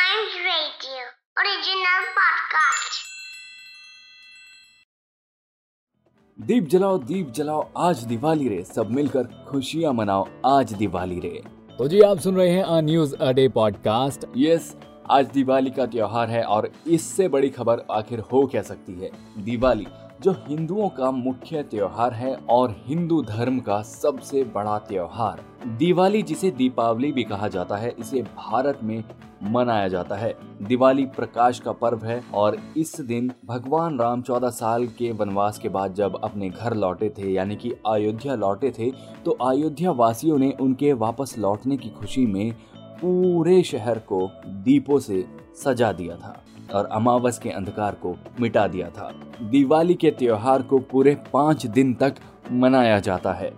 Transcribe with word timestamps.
Chimes 0.00 0.34
Radio, 0.44 1.00
original 1.40 2.04
podcast. 2.18 2.98
दीप 6.38 6.64
जलाओ 6.64 6.98
दीप 6.98 7.30
जलाओ 7.30 7.72
आज 7.76 8.04
दिवाली 8.04 8.48
रे। 8.48 8.62
सब 8.64 8.90
मिलकर 8.90 9.24
खुशियाँ 9.50 9.92
मनाओ 9.92 10.26
आज 10.46 10.72
दिवाली 10.72 11.18
रे। 11.20 11.42
तो 11.78 11.88
जी 11.88 12.00
आप 12.00 12.18
सुन 12.18 12.36
रहे 12.36 12.50
हैं 12.50 12.62
a 12.62 12.80
news 12.80 13.16
a 13.16 13.32
day 13.32 13.48
podcast 13.48 14.24
yes 14.36 14.76
आज 15.10 15.26
दिवाली 15.26 15.70
का 15.70 15.84
त्योहार 15.86 16.30
है 16.30 16.42
और 16.44 16.68
इससे 16.86 17.26
बड़ी 17.28 17.48
खबर 17.50 17.80
आखिर 17.90 18.18
हो 18.22 18.44
क्या 18.46 18.60
सकती 18.62 18.92
है? 18.94 19.10
दिवाली, 19.38 19.86
जो 20.22 20.32
हिंदुओं 20.38 20.88
का 20.88 21.10
मुख्य 21.10 21.62
त्योहार 21.62 22.12
है 22.14 22.34
और 22.50 22.76
हिंदू 22.86 23.20
धर्म 23.22 23.58
का 23.60 23.80
सबसे 23.82 24.42
बड़ा 24.54 24.78
त्यौहार। 24.78 25.40
दिवाली 25.78 26.22
जिसे 26.22 26.50
दीपावली 26.50 27.12
भी 27.12 27.24
कहा 27.24 27.48
जाता 27.48 27.76
है, 27.76 27.94
इसे 27.98 28.22
भारत 28.22 28.80
में 28.82 29.02
मनाया 29.44 29.88
जाता 29.88 30.16
है। 30.16 30.34
दिवाली 30.62 31.06
प्रकाश 31.08 31.60
का 31.60 31.72
पर्व 31.72 32.04
है 32.04 32.22
और 32.34 32.58
इस 32.76 33.00
दिन 33.00 33.32
भगवान 33.46 33.98
राम 33.98 34.22
चौदह 34.22 34.50
साल 34.52 34.86
के 34.88 35.12
वनवास 35.12 35.58
के 35.58 35.68
बाद 35.68 35.94
जब 35.94 36.20
अपने 36.24 36.50
घर 36.50 36.74
लौटे 36.76 37.14
थे, 37.18 37.32
यानी 37.32 37.56
कि 37.56 37.74
अयोध्या 37.86 38.34
लौटे 38.36 38.70
थे 38.70 38.90
तो 39.24 39.30
अयोध्या 39.42 39.90
वासियों 39.92 40.38
ने 40.38 40.54
उनके 40.60 40.92
वापस 40.94 41.34
लौटने 41.38 41.76
की 41.76 41.88
खुशी 41.90 42.26
में 42.26 42.52
पूरे 43.02 43.62
शहर 43.62 43.98
को 43.98 44.30
दीपों 44.46 44.98
से 44.98 45.24
सजा 45.64 45.92
दिया 45.92 46.16
था 46.16 46.42
और 46.74 46.86
अमावस 46.86 47.38
के 47.38 47.50
अंधकार 47.50 47.94
को 47.94 48.16
मिटा 48.40 48.66
दिया 48.66 48.88
था। 48.88 49.12
दिवाली 49.42 49.94
के 49.94 50.10
त्योहार 50.10 50.62
को 50.62 50.78
पूरे 50.78 51.14
पाँच 51.32 51.66
दिन 51.66 51.94
तक 51.94 52.14
मनाया 52.52 52.98
जाता 52.98 53.32
है। 53.32 53.52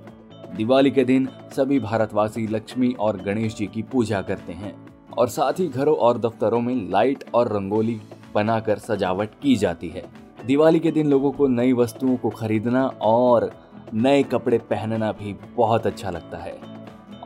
दिवाली 0.57 0.91
के 0.91 1.05
दिन 1.05 1.29
सभी 1.57 1.79
भारतवासी 1.81 2.47
लक्ष्मी 2.47 2.93
और 3.01 3.17
गणेश 3.17 3.57
जी 3.57 3.67
की 3.67 3.83
पूजा 3.83 4.23
करते 4.23 4.53
हैं 4.53 4.75
और 5.19 5.29
साथ 5.29 5.53
ही 5.53 5.69
घरों 5.69 5.97
और 5.97 6.19
दफ्तरों 6.19 6.61
में 6.61 6.91
लाइट 6.91 7.25
और 7.35 7.49
रंगोली 7.49 8.01
बनाकर 8.35 8.79
सजावट 8.79 9.29
की 9.43 9.57
जाती 9.57 9.89
है। 9.89 10.05
दिवाली 10.47 10.79
के 10.81 10.91
दिन 10.91 11.07
लोगों 11.07 11.33
को 11.33 11.47
नई 11.47 11.73
वस्तुओं 11.73 12.17
को 12.17 12.31
खरीदना 12.31 12.87
और 13.03 13.51
नए 13.95 14.23
कपड़े 14.23 14.59
पहनना 14.59 15.13
भी 15.13 15.37
बहुत 15.57 15.87
अच्छा 15.87 16.11
लगता 16.11 16.39
है। 16.39 16.59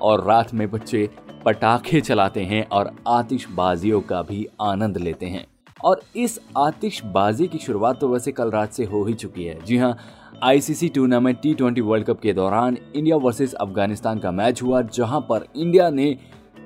और 0.03 0.25
रात 0.25 0.55
में 0.55 0.71
बच्चे 0.71 1.09
पटाखे 1.47 2.01
चलाते 2.01 2.43
हैं 2.43 2.65
और 2.69 2.91
आतिशबाजियों 3.09 4.01
का 4.03 4.21
भी 4.23 4.47
आनंद 4.63 4.97
लेते 4.99 5.27
हैं। 5.27 5.45
और 5.81 6.01
इस 6.17 6.39
आतिशबाजी 6.59 7.47
की 7.49 7.59
शुरुआत 7.59 8.01
तो 8.01 8.09
वैसे 8.09 8.33
कल 8.33 8.51
रात 8.51 8.73
से 8.73 8.85
हो 8.85 9.03
ही 9.05 9.15
चुकी 9.15 9.45
है। 9.45 9.59
जी 9.63 9.77
हाँ 9.77 9.97
ICC 10.45 10.89
tournament 10.89 11.41
T 11.43 11.53
twenty 11.55 11.81
World 11.81 12.07
Cup 12.07 12.21
के 12.21 12.33
दौरान 12.33 12.77
इंडिया 12.97 13.17
वर्सेस 13.17 13.55
अफ़गानिस्तान 13.55 14.19
का 14.19 14.31
मैच 14.33 14.63
हुआ, 14.63 14.81
जहाँ 14.83 15.21
पर 15.21 15.47
इंडिया 15.57 15.89
ने 15.91 16.13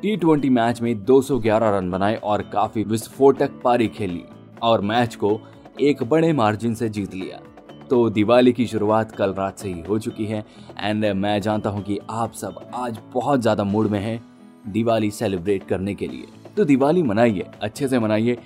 टी 0.03 0.17
ट्वेंटी 0.17 0.51
मैच 0.51 0.81
में 0.83 1.05
211 1.05 1.71
रन 1.71 1.91
बनाए 1.91 2.17
और 2.17 2.43
काफ़ी 2.53 2.85
विस्फोटक 2.85 3.61
पारी 3.65 3.89
खेली 3.89 4.23
और 4.63 4.81
मैच 4.83 5.15
को 5.15 5.39
एक 5.81 6.03
बड़े 6.05 6.33
मार्जिन 6.33 6.75
से 6.75 6.89
जीत 6.89 7.15
लिया। 7.15 7.41
तो 7.87 8.09
दिवाली 8.11 8.53
की 8.53 8.67
शुरुआत 8.67 9.13
कल 9.13 9.35
रात 9.35 9.59
से 9.59 9.69
ही 9.69 9.81
हो 9.81 9.99
चुकी 9.99 10.27
है। 10.27 10.45
एंड 10.79 11.05
मैं 11.07 11.41
जानता 11.41 11.71
हूँ 11.71 11.83
कि 11.83 11.99
आप 12.11 12.33
सब 12.35 12.61
आज 12.75 12.99
बहुत 13.15 13.41
ज़्यादा 13.41 13.65
मूड 13.65 13.87
में 13.87 14.01
हैं। 14.01 14.19
दिवाली 14.69 15.11
सेलिब्रेट 15.11 15.67
करने 15.69 15.95
के 15.95 16.09
लिए। 16.09 16.27
तो 16.57 16.65
दिवाली 16.65 17.03
मनाइए 17.03 17.47
अच्छे 17.63 17.89
से 17.89 17.99
मनाइए 17.99 18.39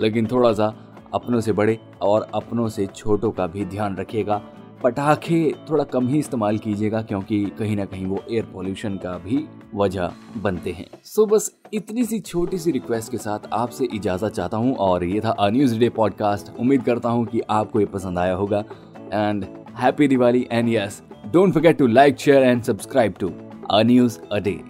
लेकिन 0.00 0.26
थोड़ा 0.26 0.52
सा 0.52 0.74
अपनों 1.14 1.40
से 1.40 1.52
बड़े 1.52 1.78
और 2.02 2.30
अपनों 2.34 2.68
से 2.68 2.86
छोटों 2.86 3.30
का 3.30 3.46
भी 3.46 3.64
ध्यान 3.64 3.96
रखिएगा। 3.96 4.42
पटाखे 4.82 5.54
थोड़ा 5.70 5.84
कम 5.84 6.08
ही 6.08 6.18
इस्तेमाल 6.18 6.58
कीजिएगा 6.58 7.00
क्योंकि 7.02 7.44
कहीं 7.58 7.76
ना 7.76 7.84
कहीं 7.84 8.06
वो 8.06 8.22
एयर 8.30 8.44
पोल्यूशन 8.44 8.96
का 8.96 9.12
भी 9.18 9.44
वजह 9.74 10.10
बनते 10.36 10.72
हैं। 10.72 10.86
सो 11.04 11.22
so, 11.22 11.30
बस 11.32 11.50
इतनी 11.74 12.04
सी 12.04 12.18
छोटी 12.20 12.58
सी 12.58 12.70
रिक्वेस्ट 12.70 13.10
के 13.10 13.18
साथ 13.18 13.48
आपसे 13.52 13.88
इजाज़त 13.94 14.32
चाहता 14.32 14.56
हूँ 14.56 14.74
और 14.76 15.04
ये 15.04 15.20
था 15.20 15.30
अ 15.30 15.48
न्यूज़ 15.50 15.78
डे 15.78 15.88
पॉडकास्ट 15.90 16.52
उम्मीद 16.60 16.82
करता 16.82 17.08
हूँ 17.08 17.24
कि 17.26 17.40
आपको 17.50 17.80
ये 17.80 17.86
पसंद 17.86 18.18
आया 18.18 18.34
होगा। 18.34 18.64
And 19.12 19.44
happy 19.78 20.08
Diwali 20.08 20.46
and 20.52 20.68
yes 20.68 21.02
don't 21.32 21.52
forget 21.54 21.78
to 21.78 21.86
like 21.86 22.18
share 22.18 22.42
and 22.42 22.62
subscribe 22.62 23.14
to 23.20 23.32
a 23.70 23.82
news 23.82 24.18
a 24.32 24.38
day 24.38 24.60